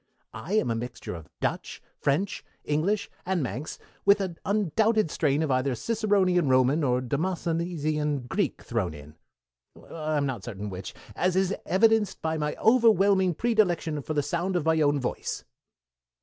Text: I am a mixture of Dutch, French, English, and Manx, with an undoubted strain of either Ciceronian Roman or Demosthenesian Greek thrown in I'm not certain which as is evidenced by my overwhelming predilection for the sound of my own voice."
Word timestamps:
I 0.33 0.53
am 0.53 0.71
a 0.71 0.75
mixture 0.75 1.13
of 1.13 1.29
Dutch, 1.41 1.79
French, 1.95 2.43
English, 2.63 3.07
and 3.23 3.43
Manx, 3.43 3.77
with 4.03 4.19
an 4.19 4.37
undoubted 4.45 5.11
strain 5.11 5.43
of 5.43 5.51
either 5.51 5.75
Ciceronian 5.75 6.49
Roman 6.49 6.83
or 6.83 7.01
Demosthenesian 7.01 8.25
Greek 8.27 8.63
thrown 8.63 8.95
in 8.95 9.13
I'm 9.93 10.25
not 10.25 10.43
certain 10.43 10.71
which 10.71 10.95
as 11.15 11.35
is 11.35 11.53
evidenced 11.67 12.19
by 12.19 12.35
my 12.39 12.55
overwhelming 12.55 13.35
predilection 13.35 14.01
for 14.01 14.15
the 14.15 14.23
sound 14.23 14.55
of 14.55 14.65
my 14.65 14.81
own 14.81 14.99
voice." 14.99 15.45